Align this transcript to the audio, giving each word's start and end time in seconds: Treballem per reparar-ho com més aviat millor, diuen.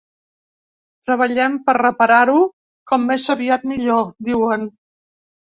Treballem 1.09 1.57
per 1.67 1.75
reparar-ho 1.79 2.39
com 2.93 3.07
més 3.11 3.27
aviat 3.35 3.69
millor, 3.75 4.03
diuen. 4.33 4.67